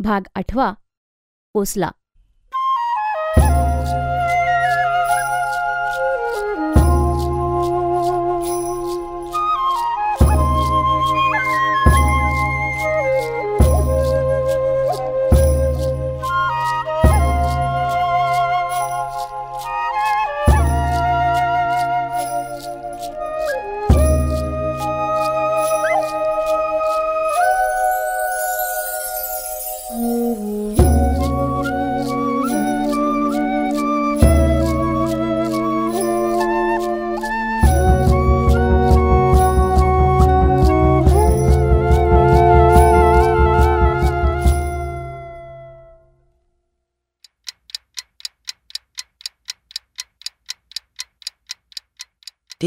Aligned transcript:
भाग 0.00 0.28
आठवा 0.34 0.72
कोसला 1.54 1.90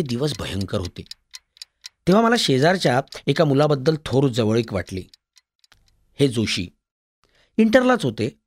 ते 0.01 0.05
दिवस 0.05 0.33
भयंकर 0.39 0.79
होते. 0.79 1.03
तेव्हा 2.07 2.23
मला 2.23 2.35
शेजारच्या 2.39 3.01
एका 3.27 3.45
मुलाबद्दल 3.45 3.95
थोर 4.05 4.27
जवळीक 4.27 4.73
वाटली. 4.73 5.03
हे 6.19 6.27
जोशी. 6.27 6.67
इंटरलाच 7.57 8.03
होते 8.03 8.39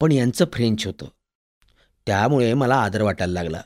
पण 0.00 0.12
यांचं 0.12 0.44
फ्रेंच 0.52 0.86
होतं. 0.86 1.06
त्यामुळे 2.06 2.54
मला 2.54 2.76
आदर 2.76 3.02
वाटायला 3.02 3.32
लागला. 3.32 3.62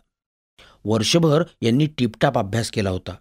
वर्षभर 0.84 1.42
यांनी 1.62 1.86
टिपटाप 1.86 2.38
अभ्यास 2.38 2.70
केला 2.70 2.90
होता. 2.90 3.14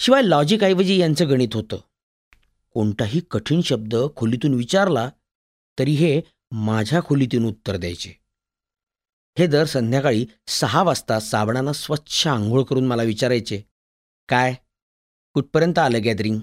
शिवाय 0.00 0.22
लॉजिकऐवजी 0.22 0.96
यांचं 0.96 1.30
गणित 1.30 1.54
होतं. 1.54 1.76
कोणताही 2.70 3.20
कठीण 3.30 3.60
शब्द 3.60 3.96
खोलीतून 4.16 4.54
विचारला 4.54 5.10
तरी 5.78 5.92
हे 5.92 6.20
माझ्या 6.52 7.02
खोलीतून 7.02 7.44
उत्तर 7.44 7.76
द्यायचे. 7.76 8.25
हे 9.38 9.46
दर 9.46 9.64
संध्याकाळी 9.64 10.24
सहा 10.48 10.82
वाजता 10.82 11.20
साबणानं 11.20 11.72
स्वच्छ 11.72 12.26
आंघोळ 12.26 12.62
करून 12.62 12.86
मला 12.86 13.02
विचारायचे. 13.02 13.60
काय? 14.28 14.54
कुठपर्यंत 15.34 15.78
आलं 15.78 16.02
गॅदरिंग? 16.04 16.38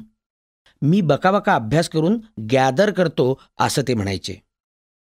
मी 0.82 1.02
बकाबका 1.02 1.56
अभ्यास 1.56 1.90
करून 1.90 2.20
गॅदर 2.52 2.92
करतो 2.92 3.40
असं 3.60 3.82
ते 3.88 3.94
म्हणायचे. 3.94 4.36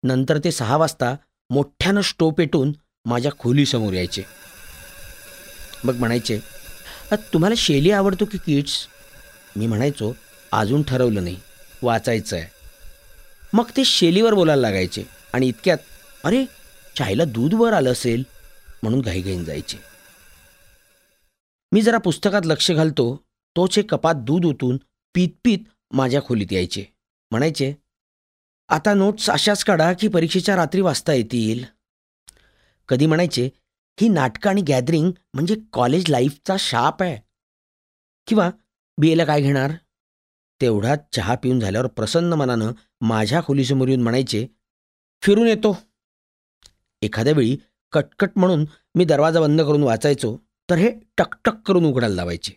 नंतर 0.02 0.38
ते 0.38 0.52
सहा 0.52 0.76
वाजता 0.76 1.14
मोठ्यानं 1.50 2.00
स्टो 2.00 2.30
पेटून 2.30 2.72
माझ्या 3.04 3.32
खोलीसमोर 3.38 3.92
यायचे. 3.92 4.22
मग 5.84 5.94
म्हणायचे 5.94 6.38
तुम्हाला 7.32 7.54
शैली 7.58 7.90
आवडतो 7.90 8.24
की 8.24 8.38
किड्स? 8.38 8.86
मी 9.56 9.66
म्हणायचो 9.66 10.12
अजून 10.52 10.82
ठरवलं 10.82 11.24
नाही 11.24 11.36
वाचायचं 11.82 12.36
आहे 12.36 12.46
मग 13.52 13.70
ते 13.76 13.84
शैलीवर 13.84 14.34
बोलायला 14.34 14.60
लागायचे 14.60 15.04
आणि 15.32 15.48
इतक्यात 15.48 15.78
अरे 16.24 16.44
चायला 16.98 17.24
दूध 17.24 17.54
वर 17.54 17.72
आलं 17.72 17.92
असेल 17.92 18.22
म्हणून 18.82 19.00
घाईघाईन 19.00 19.44
जायचे. 19.44 19.78
मी 21.72 21.82
जरा 21.82 21.98
पुस्तकात 21.98 22.46
लक्ष 22.46 22.70
घालतो 22.70 23.24
तोच 23.56 23.78
एक 23.78 23.90
कपात 23.90 24.14
दूध 24.14 24.46
ओतून 24.46 24.76
पीत 25.14 25.28
पीत 25.44 25.58
माझ्या 25.90 26.22
खोलीत 26.22 26.52
यायचे. 26.52 26.84
म्हणायचे 27.30 27.74
आता 28.68 28.94
नोट्स 28.94 29.30
अशाच 29.30 29.64
काढा 29.64 29.92
की 29.92 30.08
परीक्षेच्या 30.08 30.56
रात्री 30.56 30.80
वाचता 30.80 31.12
येतील. 31.12 31.64
कधी 32.88 33.06
म्हणायचे 33.06 33.50
ही 34.00 34.08
नाटकं 34.08 34.50
आणि 34.50 34.62
गॅदरिंग 34.62 35.10
म्हणजे 35.34 35.56
कॉलेज 35.72 36.04
लाईफचा 36.08 36.56
शाप 36.58 37.02
आहे. 37.02 37.16
किंवा 38.26 38.50
बी 38.98 39.10
एला 39.10 39.24
काय 39.24 39.40
घेणार? 39.40 39.72
तेवढाच 40.60 40.98
चहा 41.12 41.34
पिऊन 41.34 41.60
झाल्यावर 41.60 41.86
प्रसन्न 41.86 42.32
मनानं 42.32 42.72
माझ्या 43.00 43.42
खोलीसमोर 43.42 43.88
येऊन 43.88 44.02
म्हणायचे 44.02 44.46
फिरून 45.22 45.46
येतो. 45.46 45.87
एखाद्या 47.02 47.32
वेळी 47.36 47.56
कटकट 47.92 48.30
म्हणून 48.36 48.64
मी 48.94 49.04
दरवाजा 49.04 49.40
बंद 49.40 49.60
करून 49.60 49.82
वाचायचो 49.82 50.36
तर 50.70 50.74
हे 50.74 50.90
टकटक 51.18 51.60
करून 51.66 51.84
उघडायला 51.84 52.14
लावायचे. 52.14 52.52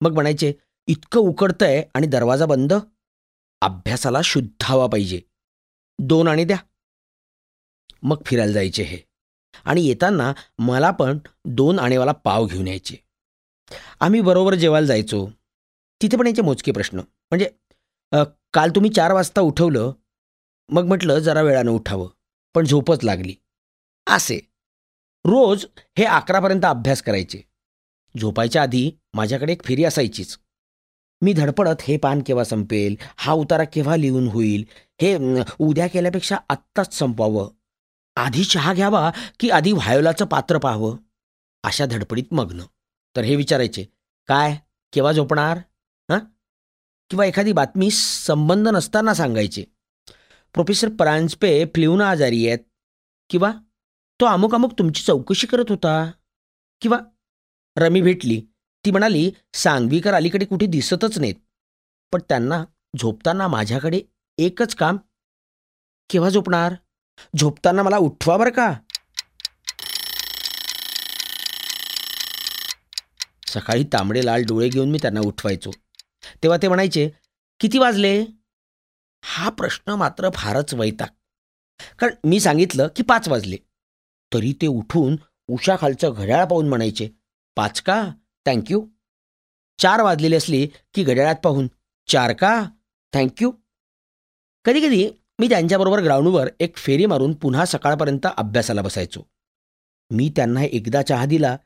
मग 0.00 0.14
म्हणायचे 0.14 0.52
इतकं 0.88 1.20
उकडतंय 1.20 1.82
आणि 1.94 2.06
दरवाजा 2.06 2.46
बंद? 2.46 2.72
अभ्यासाला 3.62 4.20
शुद्ध 4.24 4.64
हवा 4.64 4.86
पाहिजे. 4.86 5.20
दोन 5.98 6.28
आणि 6.28 6.44
द्या. 6.44 6.56
मग 8.02 8.22
फिरायला 8.26 8.52
जायचे 8.52 8.82
हे. 8.82 8.98
आणि 9.64 9.84
येताना 9.86 10.32
मला 10.58 10.90
पण 10.90 11.18
दोन 11.44 11.78
आणेवाला 11.78 12.12
पाव 12.12 12.46
घेऊन 12.46 12.68
यायचे. 12.68 12.96
आम्ही 14.00 14.20
बरोबर 14.20 14.54
जेवायला 14.54 14.86
जायचो. 14.86 15.26
तिथे 16.02 16.16
पण 16.16 16.26
याचे 16.26 16.42
मोजके 16.42 16.72
प्रश्न. 16.72 16.98
म्हणजे 16.98 17.50
काल 18.54 18.70
तुम्ही 18.70 18.90
चार 18.90 19.12
वाजता 19.12 19.40
उठवलं. 19.40 19.92
मग 20.68 20.84
म्हटलं 20.84 21.18
जरा 21.18 21.42
वेळानं 21.42 21.70
उठावं 21.70 22.08
पण 22.54 22.64
झोपच 22.64 23.04
लागली. 23.04 23.34
असे. 24.10 24.36
रोज 25.24 25.66
हे 25.98 26.04
अकरापर्यंत 26.04 26.64
अभ्यास 26.64 27.02
करायचे. 27.02 27.42
झोपायच्या 28.20 28.62
आधी 28.62 28.92
माझ्याकडे 29.14 29.52
एक 29.52 29.64
फेरी 29.64 29.84
असायचीच. 29.84 30.38
मी 31.22 31.32
धडपडत 31.32 31.82
हे 31.82 31.96
पान 31.96 32.22
केव्हा 32.26 32.44
संपेल 32.44 32.96
हा 33.16 33.32
उतारा 33.32 33.64
केव्हा 33.64 33.96
लिहून 33.96 34.28
होईल 34.28 34.64
हे 35.02 35.18
उद्या 35.58 35.86
केल्यापेक्षा 35.86 36.36
आत्ताच 36.48 36.94
संपवावं. 36.94 37.50
आधी 38.16 38.44
चहा 38.44 38.74
घ्यावा 38.74 39.10
की 39.40 39.50
आधी 39.50 39.72
व्हायोलाचं 39.72 40.24
पात्र 40.24 40.58
पाहावं? 40.58 40.96
अशा 41.64 41.86
धडपडीत 41.86 42.34
मग्न. 42.34 42.62
तर 43.16 43.20
हे 43.20 43.36
विचारायचे 43.36 43.84
काय? 44.26 44.56
केव्हा 44.92 45.12
झोपणार? 45.12 45.58
हां? 46.10 46.18
किंवा 47.10 47.24
एखादी 47.24 47.52
बातमी 47.52 47.90
संबंध 47.90 48.68
नसताना 48.68 49.14
सांगायचे 49.14 49.64
प्रोफेसर 50.54 50.88
परांजपे 50.88 51.64
फ्लिवना 51.64 52.10
आजारी 52.10 52.48
आहेत. 52.48 52.58
किंवा 53.30 53.52
तो 54.20 54.26
अमुक 54.26 54.54
अमुक 54.54 54.72
तुमची 54.78 55.02
चौकशी 55.02 55.46
करत 55.46 55.64
होता. 55.68 56.10
किंवा 56.80 56.98
रमी 57.76 58.02
भेटली. 58.02 58.42
ती 58.84 58.90
म्हणाली 58.90 59.32
सांगवीकर 59.54 60.14
अलीकडे 60.14 60.44
कुठे 60.44 60.66
दिसतच 60.66 61.18
नाहीत. 61.18 61.34
पण 62.12 62.20
त्यांना 62.28 62.64
झोपताना 62.98 63.48
माझ्याकडे 63.48 64.02
एकच 64.38 64.74
काम. 64.74 64.96
केव्हा 66.10 66.30
झोपणार? 66.30 66.74
झोपताना 67.36 67.82
मला 67.82 67.96
उठवा 67.96 68.36
बरं 68.36 68.50
का. 68.50 68.74
सकाळी 73.46 73.84
तांबडे 73.84 74.24
लाल 74.24 74.42
डोळे 74.42 74.68
घेऊन 74.68 74.90
मी 74.90 74.98
त्यांना 75.02 75.20
उठवायचो. 75.20 75.70
तेव्हा 76.42 76.58
ते 76.62 76.68
म्हणायचे 76.68 77.10
किती 77.60 77.78
वाजले? 77.78 78.26
हा 79.22 79.50
प्रश्न 79.50 79.92
मात्र 79.92 80.30
फारच 80.34 80.74
वैताग. 80.74 81.08
कारण 81.98 82.14
मी 82.24 82.40
सांगितलं 82.40 82.88
की 82.96 83.02
पाच 83.02 83.28
वाजले. 83.28 83.56
तरी 84.34 84.52
ते 84.52 84.66
उठून 84.66 85.16
उशाखालचं 85.48 86.12
घड्याळ 86.16 86.44
पाहून 86.44 86.68
म्हणायचे 86.68 87.10
पाच 87.56 87.80
का? 87.82 88.10
थँक्यू 88.46 88.86
चार 89.78 90.02
वाजलेली 90.02 90.36
असली 90.36 90.66
की 90.94 91.04
घड्याळात 91.04 91.34
पाहून 91.44 91.68
चार 92.06 92.32
का? 92.32 92.64
थँक्यू 93.12 93.52
कधी 94.64 94.80
कधी 94.80 95.10
मी 95.38 95.48
त्यांच्याबरोबर 95.48 96.02
ग्राउंडवर 96.02 96.48
एक 96.60 96.76
फेरी 96.76 97.06
मारून 97.06 97.32
पुन्हा 97.32 97.64
सकाळपर्यंत 97.64 98.26
अभ्यासाला 98.36 98.82
बसायचो. 98.82 99.20
मी 100.10 100.32
त्यांना 100.36 100.64
एकदा 100.64 101.02
चहा 101.02 101.26
दिला 101.26 101.56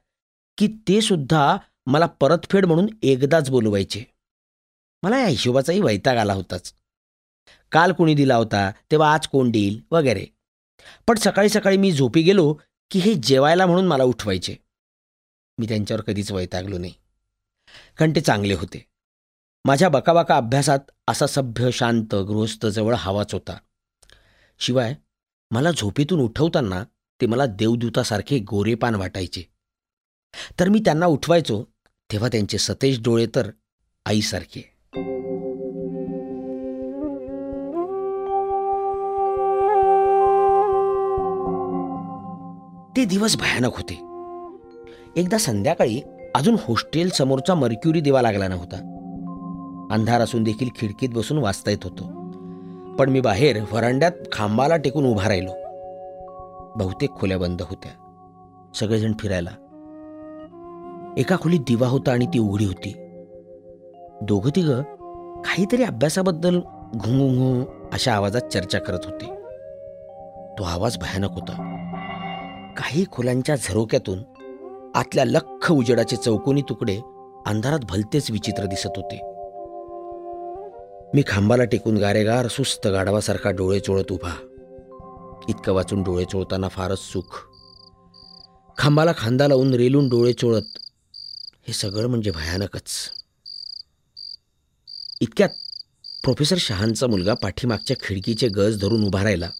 की 0.58 0.68
ते 0.88 1.00
सुद्धा 1.00 1.56
मला 1.86 2.06
परतफेड 2.06 2.66
म्हणून 2.66 2.86
एकदाच 3.02 3.50
बोलवायचे. 3.50 4.04
मला 5.02 5.18
या 5.18 5.26
हिशोबाचाही 5.26 5.80
वैताग 5.80 6.16
आला 6.16 6.32
होताच. 6.32 6.74
काल 7.72 7.92
कोणी 7.92 8.14
दिला 8.14 8.36
होता 8.36 8.70
तेव्हा 8.90 9.14
आज 9.14 9.26
कोण 9.26 9.50
देईल? 9.50 9.80
वगैरे. 9.90 10.26
पण 11.06 11.14
सकाळी 11.14 11.48
सकाळी 11.48 11.76
मी 11.76 11.92
झोपी 11.92 12.22
गेलो 12.22 12.56
की 12.90 12.98
हे 12.98 13.14
जेवायला 13.14 13.66
म्हणून 13.66 13.86
मला 13.86 14.04
उठवायचे. 14.04 14.56
मी 15.58 15.68
त्यांच्यावर 15.68 16.02
कधीच 16.02 16.32
वैतागलो 16.32 16.78
नाही. 16.78 16.92
कारण 17.98 18.12
ते 18.16 18.20
चांगले 18.20 18.54
होते. 18.54 18.86
माझ्या 19.64 19.88
बकाबका 19.88 20.36
अभ्यासात 20.36 20.78
असा 21.08 21.26
सभ्य 21.26 21.70
शांत 21.70 22.14
गृहस्थ 22.14 22.66
जवळ 22.66 22.94
हवाच 22.98 23.34
होता. 23.34 23.58
शिवाय 24.58 24.94
मला 25.50 25.70
झोपेतून 25.70 26.20
उठवताना 26.20 26.84
ते 27.20 27.26
मला 27.26 27.46
देवदूतासारखे 27.46 28.38
गोरेपान 28.38 28.94
वाटायचे. 28.94 29.54
तर 30.60 30.68
मी 30.68 30.78
त्यांना 30.78 31.06
उठवायचो 31.06 31.64
तेव्हा 32.12 32.28
त्यांचे 32.28 32.58
सतेज 32.58 33.02
डोळे 33.02 33.26
तर 33.34 33.50
आईसारखे. 34.06 34.73
ते 43.04 43.08
दिवस 43.08 43.36
भयानक 43.36 43.76
होते. 43.76 43.94
एकदा 45.20 45.38
संध्याकाळी 45.38 46.00
अजून 46.34 46.54
हॉस्टेल 46.54 47.08
समोरचा 47.08 47.54
मर्क्युरी 47.54 48.00
दिवा 48.00 48.22
लागला 48.22 48.48
नव्हता. 48.48 48.76
अंधार 49.90 50.20
असून 50.20 50.42
देखील 50.42 50.68
खिडकीत 50.76 51.08
बसून 51.14 51.38
वाचता 51.38 51.70
येत 51.70 51.84
होतो. 51.84 52.04
पण 52.96 53.10
मी 53.10 53.20
बाहेर 53.20 53.62
व्हरांड्यात 53.70 54.12
खांबाला 54.32 54.76
टेकून 54.76 55.06
उभा 55.06 55.28
राहिलो. 55.28 55.50
बहुतेक 56.76 57.10
खोल्या 57.10 57.38
बंद 57.38 57.62
होत्या. 57.62 57.92
सगळेजण 58.74 59.12
फिरायला. 59.18 59.50
एका 61.16 61.36
खोलीत 61.36 61.60
दिवा 61.60 61.86
होता 61.86 62.12
आणि 62.12 62.26
ती 62.26 62.38
उघडी 62.38 62.64
होती. 62.64 62.94
दोघं 64.22 64.50
तिघं 64.56 64.82
काहीतरी 65.40 65.82
अभ्यासाबद्दल 65.82 66.60
घुंगू 66.96 67.28
घुंगू 67.28 67.64
अशा 67.92 68.14
आवाजात 68.14 68.40
चर्चा 68.40 68.78
करत 68.78 69.00
होते. 69.04 69.26
तो 70.58 70.64
आवाज 70.64 70.98
भयानक 70.98 71.30
होता. 71.30 71.73
काही 72.76 73.04
खोल्यांच्या 73.12 73.56
झरोक्यातून 73.56 74.18
आतल्या 74.94 75.24
लख्ख 75.24 75.72
उजेडाचे 75.72 76.16
चौकोनी 76.16 76.62
तुकडे 76.62 77.00
अंधारात 77.46 77.78
भलतेच 77.82 78.30
विचित्र 78.30 78.64
दिसत 78.64 78.96
होते. 78.96 79.20
मी 81.14 81.22
खांबाला 81.26 81.64
टेकून 81.64 81.96
गारेगार 81.96 82.48
सुस्त 82.48 82.86
गाढवासारखा 82.86 83.50
डोळे 83.50 83.80
चोळत 83.80 84.12
उभा. 84.12 84.32
इतकं 85.48 85.72
वाचून 85.72 86.02
डोळे 86.02 86.24
चोळताना 86.24 86.68
फारच 86.68 86.98
सुख. 86.98 87.40
खांबाला 88.78 89.12
खांदा 89.16 89.48
लावून 89.48 89.74
रेलून 89.74 90.08
डोळे 90.08 90.32
चोळत. 90.32 90.62
हे 91.68 91.72
सगळं 91.72 92.06
म्हणजे 92.06 92.30
भयानकच. 92.30 93.10
इतक्यात 95.20 95.48
प्रोफेसर 96.24 96.56
शहांचा 96.58 97.06
मुलगा 97.06 97.34
पाठीमागच्या 97.34 97.96
खिडकीचे 98.02 98.48
गज 98.48 98.80
धरून 98.80 99.04
उभा 99.04 99.24
राहिला 99.24 99.50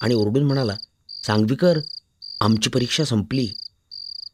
आणि 0.00 0.14
ओरडून 0.14 0.42
म्हणाला 0.42 0.76
सांगवीकर 1.26 1.78
आमची 2.40 2.70
परीक्षा 2.70 3.04
संपली 3.04 3.48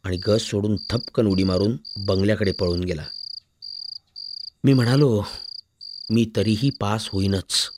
आणि 0.05 0.17
गज 0.17 0.41
सोडून 0.41 0.77
थपकन 0.91 1.27
उडी 1.27 1.45
मारून 1.45 1.77
बंगल्याकडे 1.97 2.53
पळून 2.53 2.81
गेला. 2.81 3.05
मी 4.65 4.73
म्हणालो 4.73 5.23
मी 6.11 6.31
तरीही 6.37 6.71
पास 6.71 7.09
होईनच. 7.09 7.71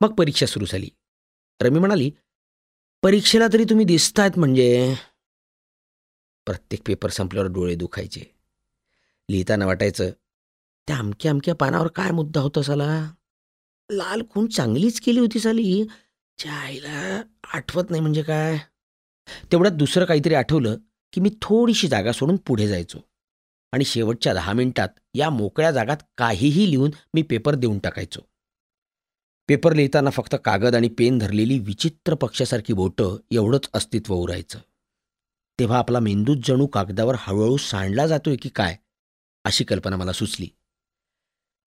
मग 0.00 0.14
परीक्षा 0.14 0.46
सुरू 0.46 0.66
झाली. 0.66 0.88
रमी 1.62 1.78
म्हणाली 1.78 2.10
परीक्षेला 3.02 3.46
तरी 3.52 3.64
तुम्ही 3.64 3.84
दिसतायत 3.84 4.38
म्हणजे? 4.38 4.94
प्रत्येक 6.46 6.82
पेपर 6.86 7.10
संपल्यावर 7.10 7.48
डोळे 7.48 7.74
दुखायचे. 7.74 8.20
लिहिताना 9.30 9.66
वाटायचं 9.66 10.10
त्या 10.88 10.96
अमक्या 10.96 11.30
अमक्या 11.30 11.54
पानावर 11.54 11.86
काय 11.86 12.10
मुद्दा 12.10 12.40
होता 12.40 12.62
साला? 12.62 13.12
लाल 13.90 14.22
खून 14.30 14.46
चांगलीच 14.46 15.00
केली 15.00 15.20
होती 15.20 15.38
साली. 15.38 15.84
त्या 16.42 16.52
आईला 16.52 17.22
आठवत 17.54 17.90
नाही 17.90 18.02
म्हणजे 18.02 18.22
काय. 18.22 18.58
तेवढ्यात 19.52 19.76
दुसरं 19.76 20.04
काहीतरी 20.04 20.34
आठवलं 20.34 20.76
की 21.12 21.20
मी 21.20 21.30
थोडीशी 21.42 21.88
जागा 21.88 22.12
सोडून 22.12 22.36
पुढे 22.36 22.68
जायचो. 22.68 22.98
आणि 23.72 23.84
शेवटच्या 23.84 24.34
दहा 24.34 24.52
मिनिटात 24.52 24.88
या 25.14 25.30
मोकळ्या 25.30 25.70
जागात 25.70 25.96
काहीही 26.16 26.70
लिहून 26.70 26.90
मी 27.14 27.22
पेपर 27.22 27.54
देऊन 27.54 27.78
टाकायचो. 27.78 28.20
पेपर 29.48 29.72
लिहिताना 29.72 30.10
फक्त 30.10 30.36
कागद 30.44 30.74
आणि 30.74 30.88
पेन 30.88 31.18
धरलेली 31.18 31.58
विचित्र 31.58 32.14
पक्षासारखी 32.14 32.72
बोटं 32.72 33.16
एवढंच 33.30 33.68
अस्तित्व 33.74 34.14
उरायचं. 34.14 34.58
तेव्हा 35.58 35.78
आपला 35.78 36.00
मेंदूच 36.00 36.48
जणू 36.48 36.66
कागदावर 36.66 37.14
हळूहळू 37.18 37.56
सांडला 37.56 38.06
जातोय 38.06 38.36
की 38.36 38.48
काय 38.48 38.76
अशी 39.44 39.64
कल्पना 39.64 39.96
मला 39.96 40.12
सुचली. 40.12 40.48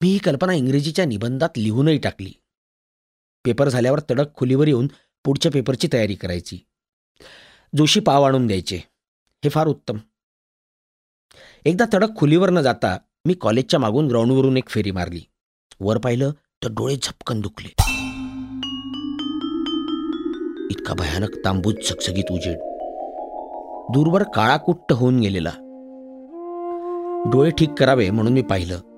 मी 0.04 0.10
ही 0.10 0.18
कल्पना 0.18 0.54
इंग्रजीच्या 0.54 1.06
निबंधात 1.06 1.50
लिहूनही 1.58 1.98
टाकली. 1.98 2.32
पेपर 3.46 3.70
झाल्यावर 3.70 4.00
तडक 4.00 4.36
खोलीवर 4.36 4.68
येऊन 4.68 4.88
पुढच्या 5.26 5.52
पेपरची 5.52 5.88
तयारी 5.94 6.16
करायची. 6.16 6.60
जोशी 7.78 8.00
पाव 8.00 8.24
आणून 8.24 8.48
द्यायचे. 8.48 8.76
हे 9.44 9.50
फार 9.50 9.68
उत्तम. 9.68 9.98
एकदा 11.66 11.86
तडक 11.94 12.08
खोलीवर 12.18 12.50
न 12.50 12.62
जाता 12.62 12.98
मी 13.26 13.34
कॉलेजच्या 13.34 13.80
मागून 13.80 14.08
ग्राउंडवरून 14.08 14.58
एक 14.58 14.70
फेरी 14.70 14.92
मारली. 14.92 15.22
वर 15.80 15.98
पाहिलं 15.98 16.32
तर 16.64 16.68
डोळे 16.68 16.96
झपकन 16.96 17.42
दुखले. 17.42 17.70
इतका 20.72 20.94
भयानक 20.94 21.46
तांबूत 21.46 21.74
झगझगीत 21.74 22.32
उजेड. 22.32 22.58
दूरवर 23.94 24.24
काळा 24.24 24.58
कुट्ट 24.58 24.94
होऊन 24.94 25.20
गेलेला. 25.20 25.52
डोळे 27.32 27.50
ठीक 27.50 27.70
करावे 27.78 28.10
म्हणून 28.10 28.34
मी 28.34 28.42
पाहिलं. 28.42 28.93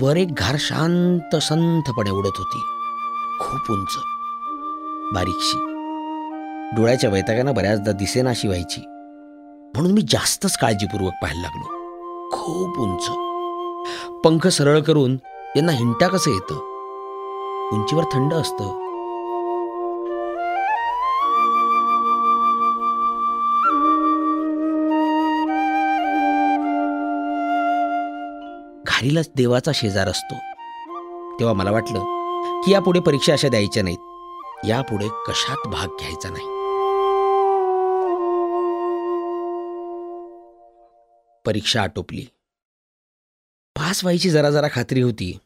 वर 0.00 0.16
एक 0.16 0.34
घार 0.34 0.56
शांत 0.58 1.36
संथपणे 1.36 2.10
उडत 2.10 2.30
होती. 2.38 2.60
खूप 3.40 3.70
उंच. 3.70 3.96
बारीकशी. 5.14 5.58
डोळ्याच्या 6.76 7.10
वैतागानं 7.10 7.54
बऱ्याचदा 7.54 7.92
दिसेनाशी 7.92 8.48
व्हायची. 8.48 8.80
म्हणून 9.74 9.92
मी 9.92 10.02
जास्तच 10.02 10.58
काळजीपूर्वक 10.58 11.12
पाहायला 11.22 11.42
लागलो. 11.42 11.68
खूप 12.32 12.78
उंच. 12.78 13.08
पंख 14.24 14.46
सरळ 14.46 14.80
करून 14.80 15.16
यांना 15.56 15.72
हिंटा 15.72 16.08
कसं 16.08 16.30
येतं? 16.30 16.54
उंचीवर 17.72 18.04
थंड 18.12 18.34
असतं. 18.34 18.83
घारीलाच 29.04 29.30
देवाचा 29.36 29.72
शेजार 29.74 30.08
असतो. 30.08 30.34
तेव्हा 31.38 31.52
मला 31.52 31.70
वाटलं 31.70 31.98
की 32.62 32.72
यापुढे 32.72 33.00
परीक्षा 33.00 33.32
अशा 33.32 33.48
द्यायच्या 33.48 33.82
नाहीत. 33.82 33.98
यापुढे 34.66 35.08
कशात 35.08 35.68
भाग 35.68 35.88
घ्यायचा 35.88 36.28
नाही. 36.30 36.46
परीक्षा 41.46 41.82
आटोपली. 41.82 42.26
पास 43.76 44.04
व्हायची 44.04 44.30
जरा 44.30 44.50
जरा 44.50 44.68
खात्री 44.72 45.00
होती. 45.00 45.38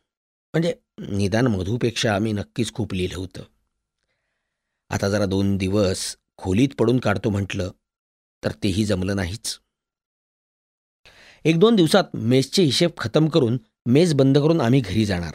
म्हणजे 0.54 0.74
निदान 0.98 1.46
मधूपेक्षा 1.46 2.14
आम्ही 2.14 2.32
नक्कीच 2.32 2.72
खूप 2.72 2.94
लिहिलं 2.94 3.18
होतं. 3.18 3.42
आता 4.90 5.08
जरा 5.08 5.26
दोन 5.26 5.56
दिवस 5.56 6.16
खोलीत 6.36 6.68
पडून 6.78 6.98
काढतो 6.98 7.30
म्हटलं 7.30 7.70
तर 8.44 8.50
तेही 8.62 8.84
जमलं 8.84 9.16
नाहीच. 9.16 9.58
एक 11.44 11.58
दोन 11.58 11.76
दिवसात 11.76 12.04
मेसचे 12.14 12.62
हिशेब 12.62 12.90
खतम 12.98 13.28
करून 13.28 13.58
मेस 13.86 14.14
बंद 14.14 14.38
करून 14.38 14.60
आम्ही 14.60 14.80
घरी 14.80 15.04
जाणार. 15.04 15.34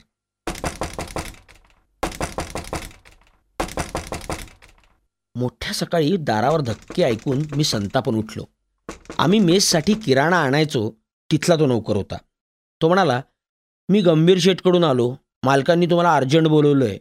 मोठ्या 5.36 5.74
सकाळी 5.74 6.18
दारावर 6.18 6.62
धक्के 6.62 7.04
ऐकून 7.04 7.42
मी 7.56 7.64
संतापन 7.64 8.16
उठलो. 8.16 8.46
आम्ही 9.18 9.40
मेससाठी 9.40 9.94
किराणा 9.94 10.44
आणायचो 10.44 10.90
तिथला 11.32 11.56
तो 11.56 11.66
नौकर 11.66 11.96
होता. 11.96 12.18
तो 12.82 12.88
म्हणाला 12.88 13.22
मी 13.89 14.01
गंभीर 14.01 14.38
शेठकडून 14.39 14.84
आलो. 14.84 15.16
मालकांनी 15.44 15.86
तुम्हाला 15.86 16.16
अर्जंट 16.16 16.48
बोलवलं 16.48 16.86
आहे 16.86 17.00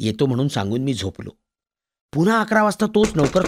येतो 0.00 0.26
म्हणून 0.26 0.48
सांगून 0.48 0.80
मी 0.80 0.94
झोपलो. 0.94 1.30
पुन्हा 2.12 2.40
अकरा 2.40 2.62
वाजता 2.62 2.86
तोच 2.86 3.16
नौकर 3.16 3.46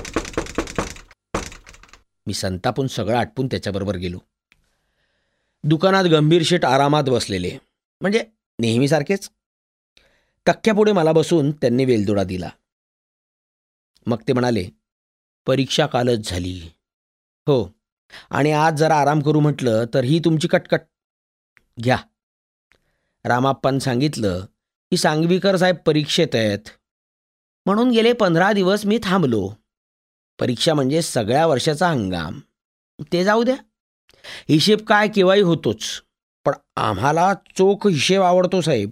मी 2.26 2.34
संतापून 2.34 2.86
सगळं 2.86 3.16
आटपून 3.16 3.46
त्याच्याबरोबर 3.46 3.96
गेलो. 3.96 4.18
दुकानात 5.64 6.04
गंभीर 6.04 6.42
शेट 6.44 6.64
आरामात 6.64 7.04
बसलेले. 7.04 7.58
म्हणजे 8.00 8.26
नेहमीसारखेच 8.58 9.30
तक्क्यापुढे 10.48 10.92
मला 10.92 11.12
बसून 11.12 11.50
त्यांनी 11.50 11.84
वेलदोडा 11.84 12.24
दिला. 12.24 12.50
मग 14.06 14.16
ते 14.28 14.32
म्हणाले 14.32 14.64
परीक्षा 15.46 15.86
कालच 15.86 16.30
झाली. 16.30 16.60
हो. 17.46 17.74
आणि 18.30 18.52
आज 18.52 18.74
जरा 18.74 18.96
आराम 18.96 19.20
करू 19.20 19.40
म्हटलं 19.40 19.84
तर 19.94 20.04
ही 20.04 20.18
तुमची 20.18 20.48
कटकट. 20.48 20.80
घ्या. 21.84 21.96
रामाप्पान 23.24 23.78
सांगितलं 23.78 24.40
की 24.90 24.96
सांगवीकर 24.96 25.56
साहेब 25.56 25.76
परीक्षेत 25.76 26.34
आहेत. 26.34 26.68
म्हणून 27.66 27.90
गेले 27.90 28.12
पंधरा 28.12 28.52
दिवस 28.52 28.86
मी 28.86 28.98
थांबलो. 29.02 29.52
परीक्षा 30.38 30.74
म्हणजे 30.74 31.02
सगळ्या 31.02 31.46
वर्षाचा 31.46 31.88
हंगाम. 31.88 32.40
ते 33.12 33.24
जाऊ 33.24 33.42
द्या. 33.42 33.56
हिशेब 34.48 34.80
काय 34.80 35.08
केव्हाही 35.08 35.40
होतोच. 35.40 36.02
पण 36.44 36.52
आम्हाला 36.76 37.34
चोख 37.34 37.86
हिशेब 37.86 38.22
आवडतो 38.22 38.60
साहेब. 38.60 38.90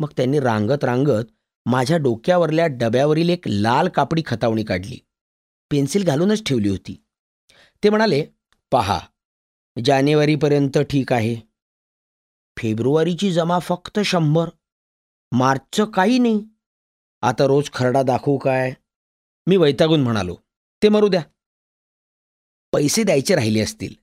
मग 0.00 0.08
त्यांनी 0.16 0.40
रांगत 0.40 0.84
रांगत 0.84 1.24
माझ्या 1.66 1.96
डोक्यावरल्या 1.96 2.66
डब्यावरील 2.66 3.28
एक 3.28 3.48
लाल 3.48 3.88
कापडी 3.88 4.22
खतावणी 4.26 4.64
काढली. 4.64 4.98
पेन्सिल 5.70 6.04
घालूनच 6.04 6.42
ठेवली 6.46 6.68
होती. 6.68 7.04
ते 7.84 7.90
म्हणाले 7.90 8.26
पहा 8.72 9.00
जानेवारीपर्यंत 9.84 10.78
ठीक 10.78 11.12
आहे. 11.12 11.34
फेब्रुवारीची 12.56 13.32
जमा 13.32 13.58
फक्त 13.58 13.98
शंभर. 14.04 14.48
मार्चचं 15.32 15.84
काही 15.84 16.18
नाही. 16.18 16.44
आता 17.22 17.46
रोज 17.46 17.70
खरडा 17.72 18.02
दाखवू 18.02 18.38
काय? 18.38 18.72
मी 19.46 19.56
वैतागून 19.56 20.02
म्हणालो 20.02 20.36
ते 20.82 20.88
मरू 20.88 21.08
द्या. 21.08 21.22
पैसे 22.74 23.02
द्यायचे 23.02 23.34
राहिले 23.34 23.60
असतील. 23.60 23.94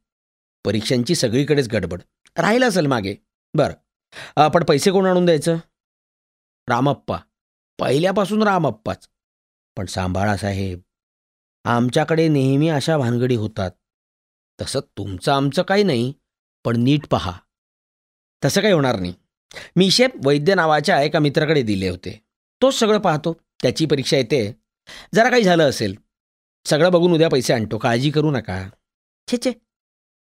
परीक्षांची 0.66 1.16
सगळीकडेच 1.16 1.68
गडबड. 1.70 2.01
राहिलं 2.38 2.68
असेल 2.68 2.86
मागे. 2.86 3.16
बरं. 3.54 4.48
पण 4.50 4.63
पैसे 4.63 4.92
कोण 4.92 5.06
आणून 5.06 5.25
द्यायचं? 5.25 5.58
रामप्पा. 6.68 7.18
पहिल्यापासून 7.80 8.44
रामप्पाच. 8.44 9.10
पण 9.78 9.86
सांभाळा 9.86 10.38
साहेब 10.38 10.80
आमच्याकडे 11.66 12.28
नेहमी 12.28 12.70
अशा 12.70 12.98
भानगडी 12.98 13.36
होतात. 13.36 13.72
तसं 14.62 14.80
तुमचं 14.80 15.32
आमचं 15.32 15.62
काही 15.62 15.84
नाही 15.84 16.13
पण 16.63 16.75
नीट 16.75 17.08
पहा. 17.08 17.32
तसं 18.46 18.62
काही 18.62 18.74
होणार 18.74 19.00
नाही. 19.00 19.13
मी 19.75 19.92
शेप 19.92 20.12
वैद्य 20.25 20.56
नावाच्या 20.56 21.01
एका 21.01 21.20
मित्राकडे 21.20 21.62
दिले 21.62 21.90
होते. 21.90 22.24
तोच 22.62 22.74
सगळं 22.74 23.00
पाहतो. 23.00 23.42
त्याची 23.62 23.86
परीक्षा 23.86 24.18
येते. 24.18 24.62
जरा 25.16 25.30
काही 25.30 25.44
झालं 25.44 25.70
असेल. 25.70 25.96
सगळं 26.65 26.91
बघून 26.91 27.12
उद्या 27.12 27.30
पैसे 27.30 27.53
आणतो. 27.53 27.77
काळजी 27.77 28.12
करू 28.12 28.32
नका. 28.32 28.70
छे 29.32 29.38
छे. 29.46 29.51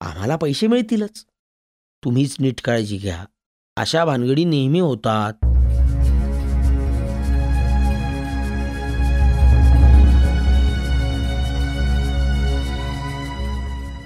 आम्हाला 0.01 0.35
पैसे 0.35 0.67
मिळतीलच. 0.67 1.25
तुम्हीच 2.03 2.35
नीट 2.39 2.61
काळजी 2.61 2.97
घ्या. 2.97 3.25
अशा 3.75 4.05
भानगडी 4.05 4.45
नेहमी 4.45 4.79
होतात. 4.79 5.33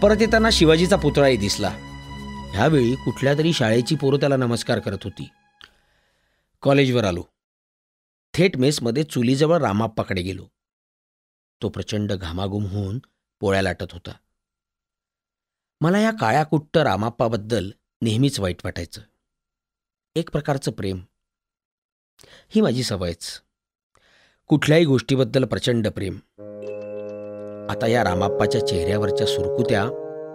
परत 0.04 0.18
येताना 0.22 0.50
शिवाजीचा 0.52 0.96
पुतळाही 0.96 1.38
दिसला. 1.38 1.70
ह्यावेळी 2.52 2.96
कुठल्या 2.96 3.38
तरी 3.38 3.54
शाळेची 3.54 3.96
पोरं 3.96 4.20
त्याला 4.20 4.38
नमस्कार 4.38 4.80
करत 4.80 4.98
होती. 5.04 5.30
कॉलेजवर 6.62 7.04
आलो. 7.04 7.24
थेट 8.34 8.58
मेसमध्ये 8.58 9.04
चुलीजवळ 9.04 9.58
रामाप्पाकडे 9.58 10.22
गेलो. 10.22 10.44
तो 11.62 11.70
प्रचंड 11.70 12.14
घामाघूम 12.14 12.66
होऊन 12.66 13.00
पोळ्या 13.40 13.62
लाटत 13.62 13.92
होता. 13.92 14.12
मला 15.82 16.00
या 16.00 16.12
काळ्या 16.12 16.44
कुट्ट 16.44 16.78
रामाप्पाबद्दल 16.78 17.70
नेहमीच 18.02 18.40
वाईट 18.40 18.56
वाटायचं. 18.64 19.02
एक 20.16 20.30
प्रकारचं 20.32 20.72
प्रेम. 20.72 21.02
ही 22.50 22.62
माझी 22.62 22.84
सवयच 22.84 23.42
कुठल्याही 24.48 24.86
गोष्टीबद्दल 24.86 25.44
प्रचंड 25.44 25.88
प्रेम. 25.88 26.16
आता 27.70 27.88
या 27.88 28.04
रामाप्पाच्या 28.04 28.68
चेहऱ्यावरच्या 28.68 29.28
सुरकुत्या 29.28 29.86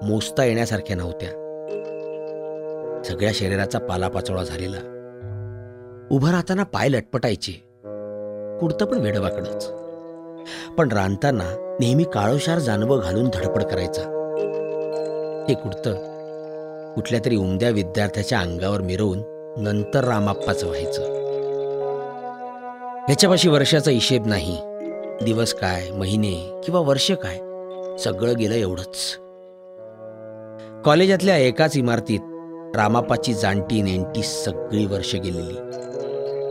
मोजता 0.07 0.45
येण्यासारख्या 0.45 0.97
नव्हत्या. 0.97 1.31
सगळ्या 3.05 3.33
शरीराचा 3.35 3.79
पालापाचोळा 3.79 4.45
झालेला. 4.45 4.79
उभं 6.11 6.31
राहताना 6.31 6.65
पाय 6.65 6.89
लटपटायचे. 6.89 7.53
कुडतं 8.61 8.87
पण 8.87 8.99
वेडवाकडंच. 8.99 9.84
पण 10.79 10.93
रांधताना 10.93 11.77
नेहमी 11.81 12.05
काळोशार 12.05 12.59
जानवं 12.59 12.99
घालून 12.99 13.29
धडपड 13.35 13.63
करायचा. 13.63 14.03
ते 15.49 15.55
कुडतं. 15.55 16.15
कुठल्या 16.95 17.21
तरी 17.25 17.37
उमद्या 17.37 17.71
विद्यार्थ्याच्या 17.71 18.39
अंगावर 18.39 18.81
मिरवून 18.81 19.19
नंतर 19.57 20.05
रामाप्पाचं 20.05 20.67
व्हायचं. 20.67 21.03
ह्याच्यापाशी 23.07 23.49
वर्षाचा 23.49 23.91
हिशेब 23.91 24.27
नाही. 24.27 24.59
दिवस 25.25 25.55
काय 25.55 25.91
महिने 25.91 26.61
किंवा 26.65 26.81
वर्ष 26.81 27.13
काय 27.13 27.39
सगळं 27.99 28.35
गेलं 28.39 28.55
एवढंच. 28.55 29.19
कॉलेजातल्या 30.85 31.37
एकाच 31.37 31.77
इमारतीत 31.77 32.21
रामापाची 32.77 33.35
जाणटी 33.35 33.83
नेंटी 33.83 34.23
सगळी 34.23 34.87
वर्ष 34.87 35.15
गेलेली. 35.15 35.55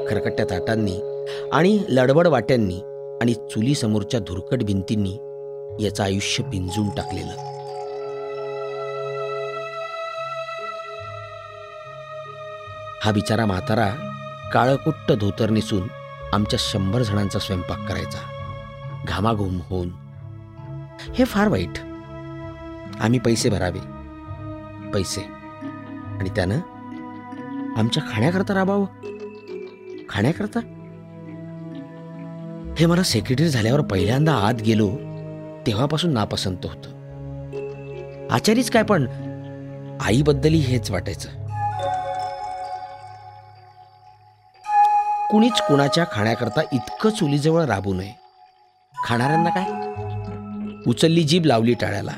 खरकट्या 0.08 0.46
ताटांनी 0.50 1.26
आणि 1.54 1.80
लडबड 1.90 2.28
वाट्यांनी 2.28 2.80
आणि 3.24 3.34
चुलीसमोरच्या 3.34 4.20
धुरकट 4.20 4.64
भिंतींनी 4.64 5.12
याचं 5.86 6.04
आयुष्य 6.04 6.44
पिंजून 6.44 6.90
टाकलेलं. 6.90 7.32
हा 13.02 13.12
बिचारा 13.12 13.46
म्हातारा 13.46 13.90
काळकुट्ट 14.54 15.12
धोतर 15.12 15.50
नेसून 15.50 15.88
आमच्या 16.34 16.60
शंभर 16.62 17.02
जणांचा 17.02 17.40
स्वयंपाक 17.40 17.88
करायचा. 17.88 18.20
घामाघूम 19.08 19.60
होऊन. 19.70 19.90
हे 21.16 21.26
फार 21.26 21.48
वाईट. 21.48 21.80
आम्ही 23.02 23.20
पैसे 23.20 23.50
भरावे. 23.50 23.80
पैसे. 24.92 25.22
आणि 26.20 26.30
त्यानं 26.30 26.60
आमच्या 27.78 28.04
खाण्याकरता 28.12 28.54
राबावं. 28.54 28.86
खाण्याकरता? 30.10 30.73
हे 32.78 32.86
मला 32.86 33.04
सेक्रेटरी 33.04 33.50
झाल्यावर 33.50 33.82
पहिल्यांदा 33.82 34.34
आत 34.34 34.54
गेलो 34.54 34.90
तेव्हापासून 35.68 36.14
नापसंत 36.14 36.58
होतं. 36.64 38.28
आचारीच 38.32 38.72
काय 38.72 38.84
पण 38.84 39.08
आईबद्दलही 40.02 40.60
हेच 40.60 40.92
वाटायचं. 40.92 41.30
कुणीच 45.32 45.62
कुणाच्या 45.62 46.06
खाण्याकरता 46.12 46.62
इतकं 46.74 47.10
चुलीजवळ 47.10 47.66
राबू 47.66 47.94
नये. 47.94 48.12
खाणाऱ्यांना 49.06 49.50
काय? 49.50 49.72
उचलली 50.88 51.24
जीभ 51.24 51.46
लावली 51.46 51.74
टाळ्याला. 51.74 52.12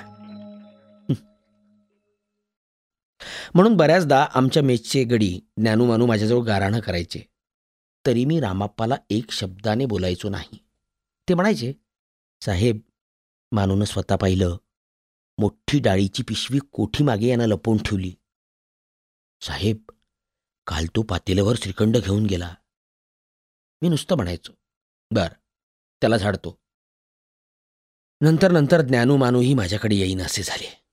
म्हणून 3.54 3.76
बऱ्याचदा 3.78 4.26
आमच्या 4.34 4.64
मेचचे 4.64 5.04
गडी 5.04 5.40
ज्ञानू 5.58 5.86
मानू 5.86 6.06
माझ्याजवळ 6.06 6.44
गाराणं 6.44 6.80
करायचे. 6.80 7.35
तरी 8.08 8.26
मी 8.26 8.40
रामाप्पाला 8.40 8.96
एक 9.10 9.32
शब्दाने 9.32 9.86
बोलायचो 9.86 10.30
नाही. 10.30 10.58
ते 11.30 11.34
म्हणायचे 11.34 11.74
साहेब 12.42 12.80
मानूनं 13.52 13.86
स्वतः 13.86 14.16
पाहिलं 14.16 14.58
मोठी 15.38 15.80
डाळीची 15.80 16.24
पिशवी 16.24 16.60
कोठी 16.72 17.04
मागे 17.04 17.28
यानं 17.28 17.46
लपवून 17.46 17.78
ठेवली. 17.78 18.16
साहेब 19.42 19.78
काल 20.68 20.86
तो 20.96 21.04
पातेल्यावर 21.04 21.56
श्रीखंड 21.56 21.98
घेऊन 21.98 22.26
गेला. 22.26 22.56
मी 23.82 23.90
नुसतं 23.90 24.16
म्हणायचो 24.16 24.54
बर 25.12 25.28
त्याला 26.02 26.18
झाडतो. 26.18 26.60
नंतर 28.22 28.52
नंतर 28.52 28.82
ज्ञानू 28.82 29.18
मानूही 29.18 29.54
माझ्याकडे 29.54 29.96
येईन 29.96 30.22
असे 30.22 30.44
झाले. 30.44 30.84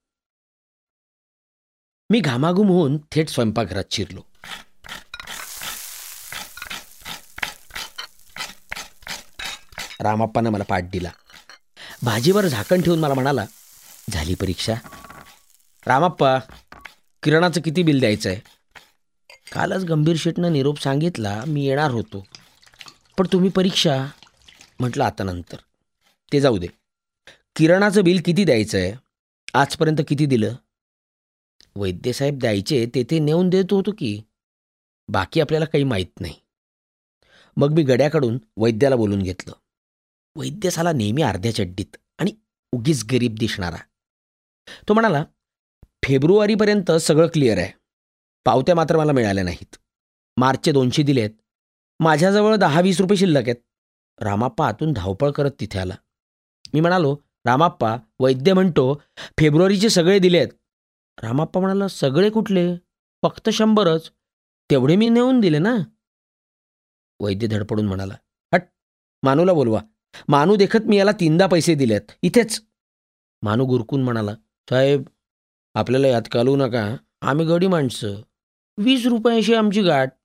मी 2.09 2.19
घामाघूम 2.19 2.67
होऊन 2.67 2.97
थेट 3.11 3.29
स्वयंपाकघरात 3.29 3.83
शिरलो. 3.91 4.32
रामाप्पानं 10.03 10.49
मला 10.49 10.63
पाठ 10.63 10.83
दिला. 10.83 11.11
भाजीवर 12.03 12.47
झाकण 12.47 12.81
ठेवून 12.81 12.99
मला 12.99 13.13
म्हणाला 13.13 13.45
झाली 14.09 14.35
परीक्षा. 14.35 14.73
रामाप्पा 15.87 16.39
किरणाचं 17.23 17.61
किती 17.61 17.83
बिल 17.83 17.99
द्यायचं 17.99 18.29
आहे 18.29 18.39
कालच 19.51 19.83
गंभीर 19.83 20.15
शेटनं 20.19 20.53
निरोप 20.53 20.79
सांगितला 20.79 21.43
मी 21.47 21.65
येणार 21.65 21.91
होतो. 21.91 22.27
पण 23.17 23.27
तुम्ही 23.33 23.49
परीक्षा. 23.49 24.07
म्हटलं 24.79 25.03
आता 25.03 25.23
नंतर. 25.23 25.57
ते 26.33 26.41
जाऊ 26.41 26.57
दे. 26.57 26.67
किरणाचं 27.55 28.03
बिल 28.03 28.21
किती 28.25 28.43
द्यायचं 28.43 28.77
आहे 28.77 28.93
आजपर्यंत 29.53 29.97
किती 30.07 30.25
दिलं? 30.25 30.55
वैद्यसाहेब 31.75 32.39
द्यायचे 32.39 32.85
तेथे 32.95 33.19
नेऊन 33.19 33.49
देत 33.49 33.65
होतो 33.71 33.91
की. 33.91 34.21
बाकी 35.07 35.41
आपल्याला 35.41 35.65
काही 35.65 35.83
माहीत 35.83 36.21
नाही. 36.21 36.33
मग 37.57 37.71
मी 37.71 37.83
गड्याकडून 37.83 38.37
वैद्याला 38.57 38.95
बोलून 38.95 39.21
घेतलं. 39.21 39.53
वैद्य 40.35 40.69
साला 40.69 40.91
नेहमी 40.91 41.21
अर्ध्या 41.21 41.55
चड्डीत 41.55 41.97
आणि 42.19 42.31
उगीच 42.71 43.05
गरीब 43.11 43.35
दिसणारा. 43.39 43.77
तो 44.89 44.93
म्हणाला 44.93 45.25
फेब्रुवारीपर्यंत 46.03 46.91
सगळं 46.91 47.27
क्लिअर 47.27 47.57
आहे. 47.57 47.71
पावत्या 48.45 48.75
मात्र 48.75 48.97
मला 48.97 49.11
मिळाल्या 49.11 49.43
नाहीत. 49.43 49.75
मार्चचे 50.37 50.71
दोनशे 50.71 51.03
दिलेत. 51.03 51.29
माझ्याजवळ 51.99 52.55
दहा 52.55 52.81
वीस 52.81 53.01
रुपये 53.01 53.17
शिल्लक 53.17 53.41
आहेत. 53.41 53.55
रामाप्पा 54.23 54.67
आतून 54.67 54.93
धावपळ 54.93 55.31
करत 55.31 55.51
तिथे 55.59 55.79
आला. 55.79 55.95
मी 56.73 56.79
म्हणालो 56.79 57.17
रामाप्पा 57.45 57.97
वैद्य 58.19 58.53
म्हणतो 58.53 59.01
फेब्रुवारीचे 59.39 59.89
सगळे 59.89 60.19
दिलेत. 60.19 60.47
रामाप्पा 61.23 61.61
म्हणाला 61.61 61.87
सगळे 61.87 62.29
कुठले? 62.29 62.75
फक्त 63.21 63.49
शंभरच. 63.49 64.11
तेवढे 64.71 64.95
मी 64.95 65.09
नेऊन 65.09 65.39
दिले 65.39 65.59
ना. 65.59 65.75
वैद्य 67.19 67.47
धडपडून 67.47 67.87
म्हणाला 67.87 68.13
हट 68.53 68.61
मानूला 69.23 69.53
बोलवा. 69.53 69.81
मानू 70.27 70.55
देखत 70.55 70.79
मी 70.85 70.97
याला 70.97 71.11
तीनदा 71.11 71.47
पैसे 71.47 71.75
दिलेत. 71.75 72.01
इथेच. 72.21 72.63
मानू 73.41 73.65
गुरकून 73.65 74.03
म्हणाला 74.03 74.31
साहेब 74.69 75.03
आपल्याला 75.73 76.07
यात 76.07 76.21
कालू 76.31 76.55
नका. 76.55 76.97
आम्ही 77.21 77.45
गडी 77.45 77.67
माणसं. 77.67 78.21
वीस 78.77 79.05
रुपयाशी 79.05 79.53
आमची 79.53 79.81
गाठ. 79.81 80.17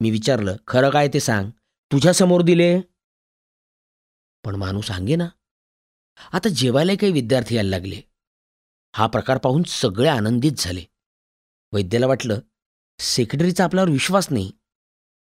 मी 0.00 0.10
विचारलं 0.10 0.56
खरं 0.66 0.90
काय 0.90 1.08
ते 1.08 1.20
सांग? 1.20 1.50
तुझ्यासमोर 1.92 2.42
दिले? 2.42 2.80
पण 4.44 4.54
मानू 4.54 4.80
सांगे 4.80 5.16
ना. 5.16 5.28
आता 6.32 6.48
जेवायला 6.48 6.92
काही 6.94 7.12
विद्यार्थी 7.12 7.54
यायला 7.54 7.70
लागले. 7.70 8.00
हा 8.96 9.06
प्रकार 9.06 9.38
पाहून 9.38 9.62
सगळे 9.62 10.08
आनंदित 10.08 10.52
झाले. 10.56 10.84
वैद्याला 11.72 12.06
वाटलं 12.06 12.40
सेक्रेटरीचा 12.98 13.64
आपल्यावर 13.64 13.90
विश्वास 13.90 14.28
नाही. 14.30 14.52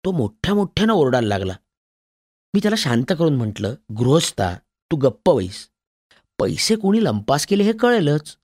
तो 0.05 0.13
मोठ्या 0.13 0.55
मोठ्यानं 0.55 0.93
ओरडायला 0.93 1.29
लागला. 1.29 1.53
मी 2.55 2.61
त्याला 2.63 2.77
शांत 2.79 3.13
करून 3.19 3.37
म्हटलं 3.37 3.75
गृहस्था 3.99 4.55
तू 4.91 4.97
गप्प 4.97 5.29
वैस 5.29 5.69
पैसे 6.39 6.77
कोणी 6.77 7.05
लंपास 7.05 7.47
केले 7.47 7.63
हे 7.65 7.73
कळेलच. 7.73 8.37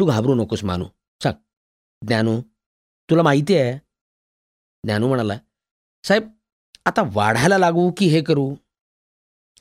तू 0.00 0.06
घाबरू 0.06 0.34
नकोस 0.34 0.64
मानू. 0.64 0.84
सांग 1.22 1.34
ज्ञानू 2.06 2.40
तुला 3.10 3.22
माहिती 3.22 3.56
आहे. 3.56 3.78
ज्ञानू 4.84 5.08
म्हणाला 5.08 5.38
साहेब 6.04 6.28
आता 6.86 7.02
वाढायला 7.12 7.58
लागू 7.58 7.90
की 7.96 8.06
हे 8.06 8.20
करू? 8.22 8.54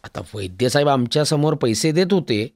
आता 0.04 0.22
वैद्यसाहेब 0.34 0.88
आमच्यासमोर 0.88 1.54
पैसे 1.56 1.92
देत 1.92 2.14
होते 2.14 2.48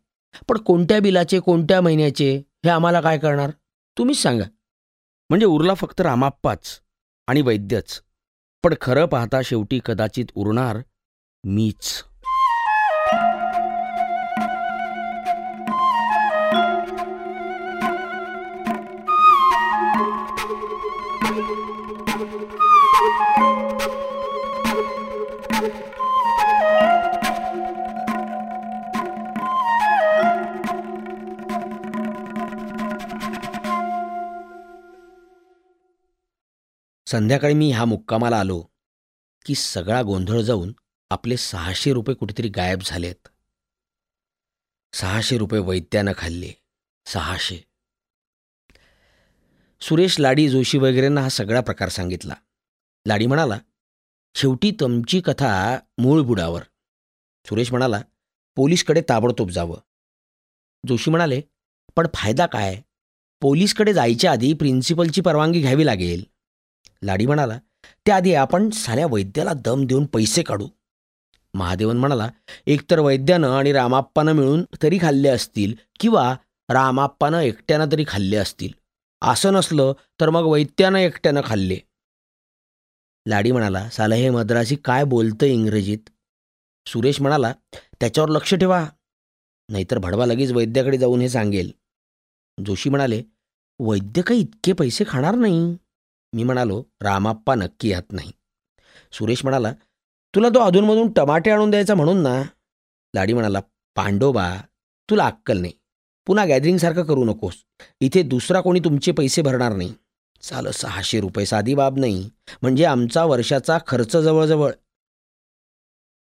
पण 0.49 0.57
कोणत्या 0.57 0.99
बिलाचे 0.99 1.39
कोणत्या 1.39 1.81
महिन्याचे 1.81 2.35
हे 2.37 2.69
आम्हाला 2.69 3.01
काय 3.01 3.17
करणार? 3.17 3.51
तुम्हीच 3.97 4.17
सांगा. 4.17 4.45
म्हणजे 5.29 5.45
उरला 5.45 5.73
फक्त 5.73 6.01
रामाप्पाच 6.01 6.81
आणि 7.27 7.41
वैद्यच. 7.41 8.01
पण 8.63 8.73
खरं 8.81 9.05
पाहता 9.05 9.41
शेवटी 9.41 9.79
कदाचित 9.85 10.25
उरणार 10.35 10.77
मीच. 11.43 12.03
संध्याकाळी 37.07 37.53
मी 37.53 37.71
ह्या 37.71 37.85
मुक्कामाला 37.85 38.39
आलो 38.39 38.61
की 39.45 39.55
सगळा 39.55 40.01
गोंधळ 40.01 40.41
जाऊन 40.41 40.71
आपले 41.11 41.37
सहाशे 41.37 41.93
रुपये 41.93 42.15
कुठेतरी 42.15 42.49
गायब 42.49 42.79
झालेत. 42.85 43.27
सहाशे 44.93 45.37
रुपये 45.37 45.59
वैद्यानं 45.59 46.11
खाल्ले. 46.17 46.51
सहाशे. 47.05 47.65
सुरेश 49.81 50.19
लाडी 50.19 50.49
जोशी 50.49 50.77
वगैरेंना 50.77 51.21
हा 51.21 51.29
सगळा 51.29 51.61
प्रकार 51.61 51.89
सांगितला. 51.89 52.33
लाडी 53.07 53.25
म्हणाला 53.25 53.59
शेवटी 54.35 54.71
तुमची 54.71 55.21
कथा 55.21 55.79
मूळ 55.97 56.21
बुडावर. 56.21 56.63
सुरेश 57.45 57.71
म्हणाला 57.71 58.01
पोलीसकडे 58.55 59.01
ताबडतोब 59.09 59.49
जावं. 59.49 59.77
जोशी 60.87 61.11
म्हणाले 61.11 61.41
पण 61.95 62.07
फायदा 62.13 62.45
काय? 62.45 62.81
पोलीसकडे 63.41 63.93
जायच्या 63.93 64.31
आधी 64.31 64.53
प्रिन्सिपलची 64.53 65.21
परवानगी 65.21 65.61
घ्यावी 65.61 65.85
लागेल. 65.85 66.23
लाडी 67.03 67.25
म्हणाला 67.25 67.59
त्याआधी 68.05 68.33
आपण 68.33 68.69
साऱ्या 68.69 69.05
वैद्याला 69.11 69.53
दम 69.53 69.85
देऊन 69.85 70.05
पैसे 70.05 70.43
काढू. 70.43 70.67
महादेवन 71.53 71.97
म्हणाला 71.97 72.29
एकतर 72.65 72.99
वैद्यानं 72.99 73.49
आणि 73.49 73.71
रामाप्पानं 73.71 74.31
मिळून 74.31 74.65
तरी 74.83 74.97
खाल्ले 75.01 75.29
असतील 75.29 75.73
किंवा 75.99 76.35
रामाप्पानं 76.69 77.39
एकट्यानं 77.39 77.85
तरी 77.91 78.05
खाल्ले 78.07 78.37
असतील. 78.37 78.73
असं 79.21 79.53
नसलं 79.53 79.93
तर 80.21 80.29
मग 80.29 80.41
वैद्यानं 80.41 80.97
एकट्यानं 80.97 81.41
खाल्ले. 81.45 81.77
लाडी 83.27 83.51
म्हणाला 83.51 83.89
साला 83.89 84.15
हे 84.15 84.29
मद्रासी 84.29 84.75
काय 84.75 85.03
बोलतं 85.03 85.45
इंग्रजीत? 85.45 86.09
सुरेश 86.85 87.21
म्हणाला 87.21 87.53
त्याच्यावर 87.73 88.29
लक्ष 88.29 88.55
ठेवा. 88.55 88.87
नाहीतर 89.69 89.97
भडवा 89.97 90.25
लगेच 90.25 90.51
वैद्याकडे 90.51 90.97
जाऊन 90.97 91.21
हे 91.21 91.29
सांगेल. 91.29 91.71
जोशी 92.65 92.89
म्हणाले 92.89 93.23
वैद्य 93.79 94.21
काही 94.21 94.39
इतके 94.39 94.73
पैसे 94.73 95.03
खाणार 95.07 95.35
नाही. 95.35 95.77
मी 96.33 96.43
म्हणालो 96.43 96.83
रामाप्पा 97.01 97.55
नक्की 97.55 97.89
यात 97.89 98.11
नाही. 98.11 98.31
सुरेश 99.11 99.43
म्हणाला 99.43 99.73
तुला 100.35 100.49
तो 100.49 100.59
अधूनमधून 100.59 101.13
टमाटे 101.13 101.51
आणून 101.51 101.69
द्यायचा 101.69 101.95
म्हणून 101.95 102.17
ना? 102.17 102.43
लाडी 103.15 103.33
म्हणाला 103.33 103.59
पांडोबा 103.95 104.57
तुला 105.09 105.25
अक्कल 105.25 105.57
नाही. 105.57 105.73
पुन्हा 106.25 106.45
गॅदरिंगसारखं 106.45 107.03
करू 107.03 107.25
नकोस. 107.25 107.65
इथे 107.99 108.23
दुसरा 108.23 108.61
कोणी 108.61 108.79
तुमचे 108.79 109.11
पैसे 109.11 109.41
भरणार 109.41 109.71
नाही. 109.73 109.93
चाल 110.41 110.71
सहाशे 110.71 111.19
रुपये 111.19 111.45
साधी 111.45 111.75
बाब 111.75 111.97
नाही. 111.97 112.29
म्हणजे 112.61 112.85
आमचा 112.85 113.25
वर्षाचा 113.25 113.77
खर्च 113.87 114.17
जवळजवळ. 114.17 114.71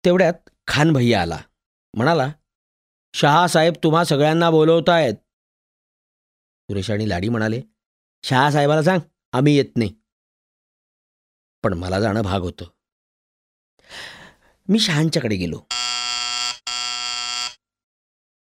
तेवढ्यात 0.05 0.49
खान 0.67 0.93
भैया 0.93 1.21
आला. 1.21 1.39
म्हणाला 1.93 2.31
शहासाहेब 3.13 3.73
तुम्हा 3.83 4.03
सगळ्यांना 4.03 4.51
बोलवतायत. 4.51 5.13
सुरेश 6.69 6.91
आणि 6.91 7.09
लाडी 7.09 7.29
म्हणाले 7.29 7.61
शहासाहेबाला 8.23 8.83
सांग 8.83 8.99
आम्ही 9.31 9.57
येत 9.57 9.77
नाही. 9.77 9.95
पण 11.63 11.73
मला 11.73 11.99
जाणं 11.99 12.21
भाग 12.21 12.41
होतं. 12.41 12.65
मी 14.69 14.79
शहांच्याकडे 14.79 15.35
गेलो. 15.35 15.59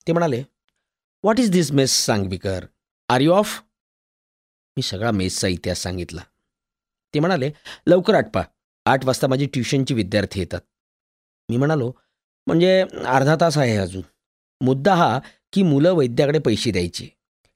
ते 0.08 0.12
म्हणाले 0.12 0.42
what 1.24 1.40
is 1.40 1.50
this 1.52 1.72
mess 1.72 1.92
Sangvikar 2.06 2.66
are 3.10 3.22
you 3.22 3.32
off 3.32 3.62
मी 4.78 4.82
सगळा 4.82 5.12
मेसचा 5.12 5.48
इतिहास 5.48 5.80
सांगितला. 5.80 6.22
ते 7.14 7.20
म्हणाले 7.20 7.52
लवकर 7.88 8.16
आटपा 8.16 8.44
आठ 8.86 9.06
वाजता 9.06 9.28
माझी 9.28 9.46
ट्युशनची 9.46 9.94
विद्यार्थी 9.94 10.40
येतात. 10.40 10.62
मी 11.50 11.58
म्हणालो 11.58 11.92
म्हणजे 12.48 12.80
अर्धा 13.08 13.36
तास 13.42 13.58
आहे 13.58 13.76
अजून. 13.78 14.02
मुद्दा 14.62 14.96
हा 14.96 15.20
की 15.54 15.64
मुलं 15.64 15.94
वैद्याकडे 15.94 16.40
पैसे 16.40 16.72
द्यायचे. 16.72 17.06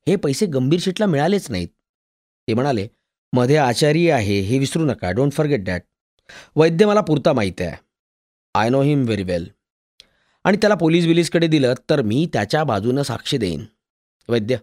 हे 0.07 0.15
पैसे 0.15 0.45
गंभीर 0.45 0.79
शीटला 0.81 1.05
मिळालेच 1.05 1.51
नाहीत. 1.51 1.67
ते 2.47 2.53
म्हणाले 2.53 2.87
मध्ये 3.33 3.57
आचारी 3.57 4.09
आहे 4.09 4.39
हे 4.39 4.59
विसरू 4.59 4.85
नका. 4.85 5.11
डोंट 5.11 5.31
फॉरगेट 5.31 5.63
दॅट 5.65 5.83
वैद्य 6.55 6.85
मला 6.85 7.01
पुरता 7.01 7.33
माहीत 7.33 7.61
आहे. 7.61 7.84
I 8.55 8.69
know 8.69 8.81
him 8.81 9.03
very 9.03 9.23
well 9.23 9.47
आणि 10.43 10.57
त्याला 10.57 10.75
पोलीस 10.75 11.05
बिलीसकडे 11.05 11.47
दिलं 11.47 11.73
तर 11.89 12.01
मी 12.01 12.25
त्याच्या 12.33 12.63
बाजूनं 12.63 13.03
साक्षी 13.03 13.37
देईन. 13.37 13.65
Vaidya 14.29 14.57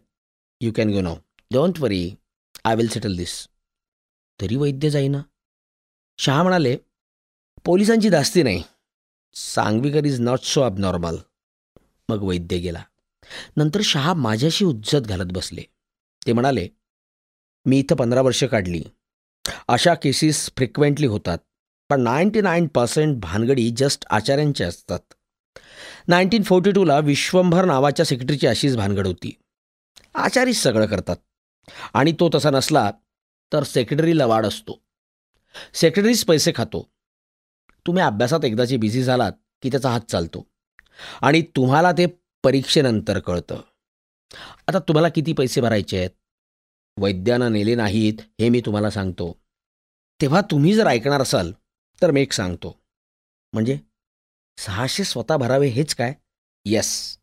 you 0.61 0.73
can 0.77 0.91
go 0.91 1.01
now 1.01 1.17
don't 1.53 1.81
worry 1.81 2.15
I 2.65 2.77
will 2.77 2.89
settle 2.89 3.17
this 3.17 3.35
तरी 4.41 4.57
वैद्य 4.57 4.91
जाईना. 4.91 5.21
शहा 6.19 6.43
म्हणाले 6.43 6.77
पोलिसांची 7.65 8.09
दास्ती 8.09 8.43
नाही. 8.43 8.63
Sangvikar 9.35 10.05
is 10.05 10.21
not 10.21 10.39
so 10.39 10.63
abnormal 10.63 11.17
मग 12.09 12.23
वैद्य 12.23 12.59
गेला. 12.59 12.83
नंतर 13.57 13.81
शहा 13.85 14.15
माझ्याशी 14.15 14.65
उज्जत 14.65 15.09
घालत 15.09 15.33
बसले. 15.33 15.63
ते 16.27 16.33
म्हणाले 16.33 16.69
मी 17.67 17.79
इथं 17.79 17.97
पंधरा 17.97 18.21
वर्ष 18.21 18.45
काढली. 18.45 18.83
अशा 19.69 19.95
केसेस 19.95 20.51
फ्रिक्वेंटली 20.57 21.07
होतात. 21.07 21.39
पण 21.93 22.01
नाईंटी 22.01 22.41
नाईन 22.41 22.67
पर्सेंट 22.67 23.21
भानगडी 23.21 23.71
जस्ट 23.71 24.05
आचार्यांच्या 24.11 24.69
असतात. 24.69 24.99
नाईन्टीन 26.09 26.43
फोर्टी 26.43 26.73
टूला 26.73 26.99
विश्वंभर 26.99 27.65
नावाच्या 27.65 28.07
सेक्रेटरीची 28.07 28.47
अशीच 28.47 28.77
भानगड 28.77 29.07
होती. 29.07 29.39
आचारीच 30.15 30.57
सगळं 30.57 30.87
करतात. 30.87 31.17
आणि 31.95 32.13
तो 32.13 32.31
तसा 32.35 32.51
नसला 32.51 32.91
तर 33.53 33.63
सेक्रेटरीला 33.63 34.27
वाढ 34.27 34.47
असतो. 34.47 34.83
सेक्रेटरीच 35.75 36.25
पैसे 36.25 36.53
खातो. 36.55 36.93
तुम्ही 37.87 38.03
अभ्यासात 38.03 38.45
एकदाची 38.45 38.77
बिझी 38.77 39.03
झालात 39.03 39.33
की 39.63 39.71
त्याचा 39.71 39.91
हात 39.91 40.01
चालतो. 40.01 40.47
आणि 41.23 41.43
तुम्हाला 41.43 41.93
ते 41.93 42.07
परीक्षेनंतर 42.45 43.19
कळतं. 43.19 43.61
आता 44.69 44.79
तुम्हाला 44.79 45.09
किती 45.09 45.33
पैसे 45.33 45.61
भरायचे 45.61 45.99
आहेत? 45.99 46.11
वैद्यानं 46.99 47.53
नेले 47.53 47.75
नाहीत 47.75 48.15
हे 48.41 48.49
मी 48.49 48.61
तुम्हाला 48.61 48.91
सांगतो. 48.91 49.43
तेव्हा 50.21 50.41
तुम्ही 50.41 50.75
जर 50.75 50.87
ऐकणार 50.87 51.21
असाल 51.23 51.53
तर 52.03 52.11
मी 52.11 52.23
एक 52.23 52.33
सांगतो. 52.33 52.79
म्हणजे 53.53 53.79
सहाशे 54.59 55.05
स्वतः 55.05 55.37
भरावे 55.37 55.67
हेच 55.67 55.95
काय? 55.95 56.15
येस 56.65 57.19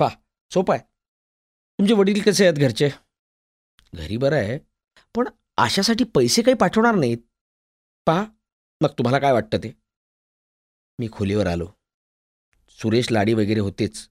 पा 0.00 0.08
सोपं 0.50 0.74
आहे. 0.74 0.82
तुमचे 1.78 1.94
वडील 1.94 2.22
कसे 2.22 2.46
आहेत 2.46 2.58
घरचे? 2.58 2.88
घरी 3.94 4.16
बरं 4.16 4.36
आहे 4.36 4.58
पण 5.14 5.28
अशासाठी 5.56 6.04
पैसे 6.04 6.42
काही 6.42 6.56
पाठवणार 6.56 6.94
नाहीत. 6.94 7.18
पहा 8.06 8.24
मग 8.80 8.88
तुम्हाला 8.88 9.18
काय 9.18 9.32
वाटतं 9.32 9.58
ते? 9.58 9.72
मी 10.98 11.08
खोलीवर 11.12 11.46
आलो. 11.46 11.66
सुरेश 12.70 13.10
लाडी 13.12 13.34
वगैरे 13.34 13.60
होतेच. 13.60 14.08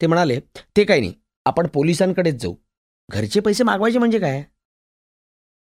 ते 0.00 0.06
म्हणाले 0.06 0.40
ते 0.76 0.84
काही 0.84 1.00
नाही 1.00 1.14
आपण 1.46 1.66
पोलिसांकडेच 1.66 2.34
जाऊ. 2.34 2.54
घरचे 3.10 3.40
पैसे 3.40 3.64
मागवायचे 3.64 3.98
म्हणजे 3.98 4.18
काय? 4.18 4.42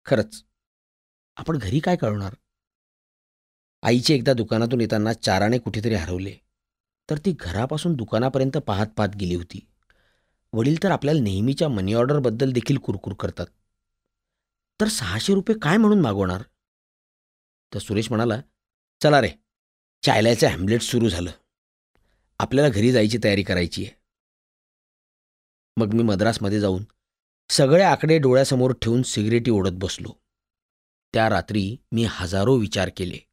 खरंच. 0.04 0.44
आपण 1.36 1.58
घरी 1.58 1.80
काय 1.80 1.96
कळवणार 1.96 2.34
आईचे 3.82 4.14
एकदा 4.14 4.32
दुकानातून 4.32 4.80
येताना 4.80 5.12
चाराने 5.12 5.58
कुठेतरी 5.58 5.94
हरवले. 5.94 6.34
तर 7.10 7.18
ती 7.18 7.36
घरापासून 7.40 7.94
दुकानापर्यंत 7.94 8.56
पाहत 8.56 8.86
पाहत 8.86 9.16
गेली 9.16 9.34
होती. 9.34 9.68
वडील 10.52 10.82
तर 10.82 10.90
आपल्याला 10.90 11.20
नेहमीच्या 11.20 11.68
मनी 11.68 11.94
ऑर्डरबद्दल 11.94 12.52
देखील 12.52 12.76
कुरकुर 12.76 13.12
करतात. 13.12 13.46
तर 14.80 14.88
सहाशे 14.88 15.34
रुपये 15.34 15.58
काय 15.58 15.76
म्हणून 15.76 16.00
मागवणार? 16.00 16.42
तर 17.74 17.78
सुरेश 17.78 18.10
म्हणाला 18.10 18.40
चला 19.02 19.20
रे 19.20 19.30
चायलायचं 20.02 20.46
हॅम्लेट 20.46 20.80
सुरू 20.80 21.08
झालं. 21.08 21.30
आपल्याला 22.38 22.70
घरी 22.70 22.92
जायची 22.92 23.18
तयारी 23.24 23.42
करायची 23.42 23.84
आहे. 23.84 23.94
मग 25.76 25.94
मी 25.94 26.02
मद्रासमध्ये 26.02 26.60
जाऊन 26.60 26.84
सगळे 27.48 27.82
आकडे 27.82 28.18
डोळ्यासमोर 28.18 28.72
ठेवून 28.82 29.02
सिगरेटी 29.02 29.50
ओढत 29.50 29.74
बसलो. 29.74 30.12
त्या 31.14 31.28
रात्री 31.30 31.76
मी 31.92 32.04
हजारो 32.04 32.56
विचार 32.56 32.90
केले. 32.96 33.27